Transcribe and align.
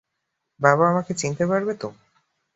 বাবা 0.59 0.83
আমাকে 0.91 1.11
চিনতে 1.13 1.43
পারবে 1.47 1.73
তো? 1.81 1.89